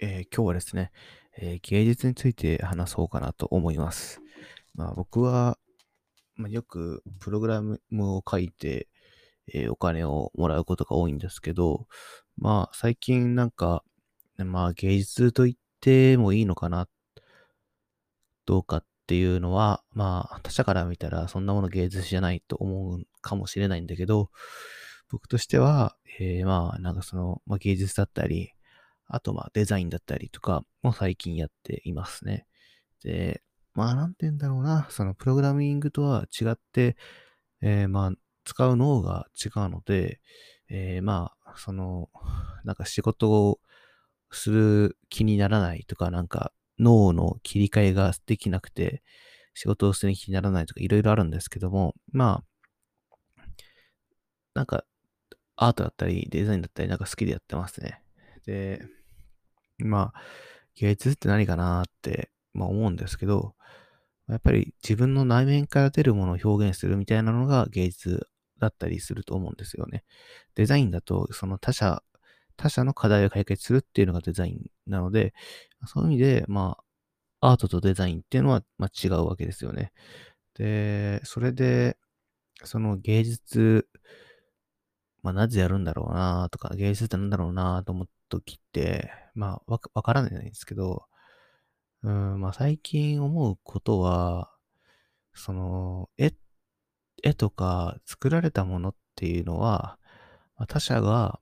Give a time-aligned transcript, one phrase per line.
[0.00, 0.90] えー今日はですね、
[1.38, 4.20] えー芸術について話そうかなと思います。
[4.74, 5.58] まあ僕は、
[6.36, 8.88] まあ、よくプログラムを書いて、
[9.52, 11.86] えーお金をもらうことが多いんですけど、
[12.36, 13.84] まあ最近なんか、
[14.38, 16.88] まあ芸術と言ってもいいのかな、
[18.46, 24.30] どうかっていうのは、まあ他者から見たらそんなもの芸術じゃないと思うかもしれないんだけど、
[25.10, 28.52] 僕としては、えーまあなんかその、まあ、芸術だったり、
[29.12, 32.46] あとまあデザインだったりとかも最近やっていますね。
[33.04, 33.42] で、
[33.74, 36.96] まあなんて言うんだろうな、そのプログラミングとは違って、
[37.60, 38.12] えーまあ
[38.44, 40.18] 使う脳が違うので、
[40.68, 42.08] えーまあその、
[42.64, 43.60] なんか仕事を
[44.30, 49.02] する気にならないとか、なんか脳の切り替えができなくて、
[49.54, 52.42] 仕事をする気にならないとかいろいろあるんですけども、ま
[53.38, 53.44] あ、
[54.54, 54.84] なんか
[55.56, 58.02] アートだったりデザインだったりなんか好きでやってますね。
[58.46, 58.82] で、
[59.84, 60.20] まあ、
[60.74, 63.54] 芸術って何かなって、まあ、思うんですけど、
[64.28, 70.04] やっぱり自分の内面から出るものを表現するみたいなのが芸術だったりすると思うんですよね。
[70.54, 72.02] デザインだと、その他者、
[72.56, 75.34] 他者の課題を解決するっていうのがデザインなので、
[75.86, 76.78] そういう意味で、ま
[77.40, 79.92] あ、アートとデザインっていうのは、まあ、違うわけですよね。
[80.54, 81.96] で、それで、
[82.64, 83.88] その芸術、
[85.22, 91.04] まあ、なぜやるんだろうなとか、芸術ってなんだろうなと思った時って、まあ、わかわからないんですけど、
[92.02, 94.50] うん、まあ、最近思うことは、
[95.34, 96.32] その、絵、
[97.22, 99.98] 絵とか作られたものっていうのは、
[100.56, 101.40] まあ、他者が、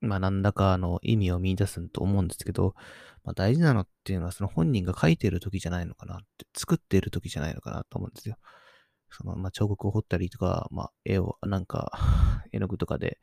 [0.00, 2.74] まあ、何らかの意味を見出すと思うんですけど、
[3.22, 8.36] まあ、大事なのっていうのは、その本人が描いてる時じゃないのかなって、作っている時じゃないのかなと思うんですよ。
[9.10, 11.92] その、まあ、彫刻を彫ったりとか、まあ、絵を、なんか、
[12.52, 13.18] 絵の具とかで、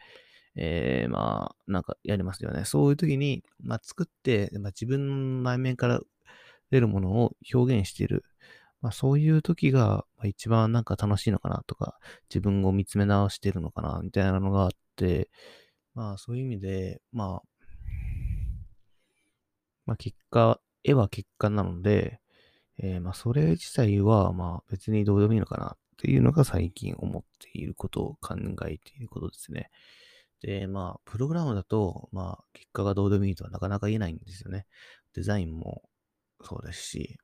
[0.56, 2.66] えー、まあ、なんかやりますよね。
[2.66, 6.02] そういう時に、まあ、作って、まあ、自分の内面から
[6.72, 8.24] 出るものを表現している。
[8.82, 11.97] まあ、そういう時が、まあ、一番なんか楽しいのかなとか、
[12.30, 15.30] 自分を見つめ直してるのかな、みたいなのがあって、
[15.94, 17.68] まあ、そういう意味で、まあ、
[19.86, 22.20] まあ、結果、絵は結果なので、
[22.80, 28.36] えーまあ、それ自体は、まあ、別にどうでもいいのかなっていうのが最近思っていることを考
[28.68, 29.72] えていることですね。
[30.42, 34.68] で、まあ、プログラムだと、まあ、結果がどうでもいいとはなかなか言えないんですよね。
[35.16, 35.82] デザインも
[36.44, 37.18] そうですし、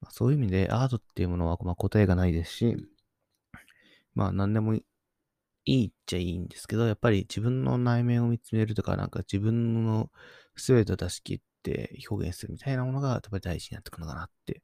[0.00, 2.76] まあ、そういう意味でアートっていうものは、まあ、答えがないですし、
[4.14, 4.84] まあ、何でもい
[5.64, 10.10] いっちゃいいんですけど、やっぱり自分の内面を見つめるとか、なんか自分の
[10.56, 14.62] 全てを出し切っって表現するみたいなものが、やっぱり大事になってくるのかなって、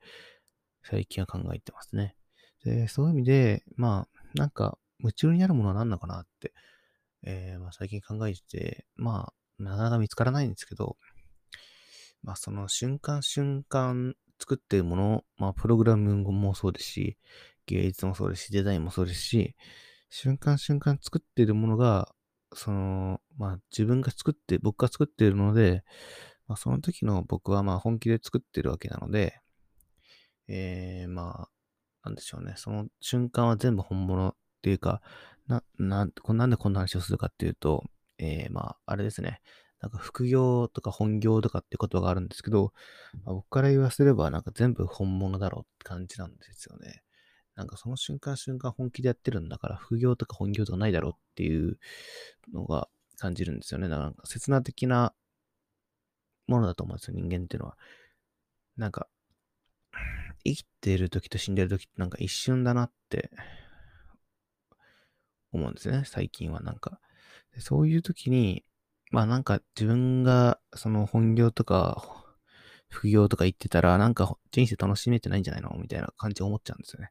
[0.82, 2.16] 最近は考えてますね。
[2.64, 6.52] で、そういう意味で、まあ、なんか、夢中になるものは何なのかなって、
[7.22, 10.96] えーまあ、最近考えてて、まあ、なかなか見つからないんですけど、
[12.22, 17.16] まあ、その瞬間瞬間作っているもの、まあ、プログラミングもそうですし、
[17.66, 19.54] 芸術もそうですし、デザインもそうですし、
[20.10, 22.12] 瞬間瞬間作っているものが、
[22.54, 25.84] その、まあ、自分が作って、僕が作っているので、
[26.48, 29.40] まあ、その時の僕はまあ本気で作ってるわけなので、
[30.48, 31.48] えー、まあ、
[32.04, 32.54] なんでしょうね。
[32.56, 35.02] その瞬間は全部本物っていうか、
[35.46, 37.84] な、なん、こなんでこんな話をするかっていうと、
[38.18, 39.40] えー、まあ、あれですね。
[39.80, 42.72] なんか副業とか本業とかってことがあるんですけど、
[43.24, 47.02] まあ、僕から言わせればなんか全部本物だろうって感じなんですよね。
[47.54, 51.78] なんかその瞬間瞬間本気でやってるんだから副業とか本業とかないだろうっていう
[52.52, 52.88] のが
[53.18, 53.88] 感じるんですよね。
[53.88, 55.12] なんか刹那的な
[56.48, 57.76] ものだと思うんですよ、人間っていうのは。
[58.76, 59.08] なんか、
[60.44, 63.30] 生きてる時と死んでる時ってなんか一瞬だなって
[65.52, 67.00] 思うんですね、最近はなんか。
[67.58, 68.64] そういう時に、
[69.10, 72.26] まあなんか自分がその本業とか
[72.90, 77.10] 副業とか言ってたら、なんか人生楽しめてないんじゃないのみたいな感じで思っちゃうんですよね。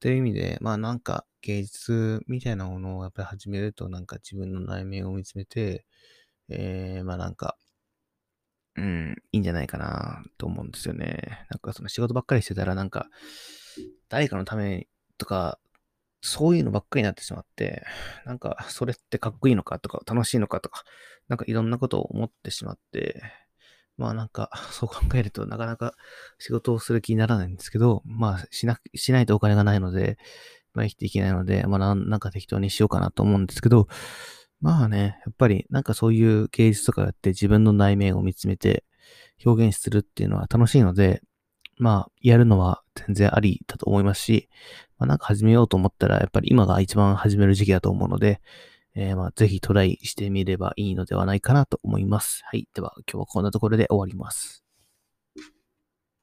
[0.00, 5.86] という意味で、まあなんか芸術みたいなものをやっぱり始めると、なんか自分の内面を見つめて、
[6.48, 7.56] えー、まあなんか、
[8.78, 11.46] うん、いいんじゃないかなと思うんですよね。
[11.50, 13.08] なんかその仕事ばっかりしてたら、なんか、
[14.08, 14.86] 誰かのため
[15.18, 15.58] とか、
[16.20, 17.84] そういうのばっかりになってしまって、
[18.24, 20.84] なんか、それってかっこいいのかとか、楽しいのかとか、
[21.28, 23.20] なんかいろんなことを思ってしまって、
[23.96, 25.94] まあなんか、そう考えるとなかなか
[26.38, 30.18] 仕事をする気にならないんですけど、まあしな、しないとお金がないので、
[30.72, 33.88] まあ生きていけないので、まあなんなんか適当にしようかなと思うんですけど、
[34.60, 38.84] まあね、やっぱりなんかそういう芸術とかやって自分の内面を見つめて
[39.44, 41.22] 表現するっていうのは楽しいので、
[41.76, 44.48] まあやるのは全然ありだと思いますし、
[44.98, 48.40] まあなんか始めようと思ったらやっぱり今が一番始める時期だと思うので、
[49.00, 52.42] えー、まあ、ぜひトライしてみればいいのではないかなと思います。
[52.44, 52.66] はい。
[52.74, 54.64] では、今日はこんなところで終わります。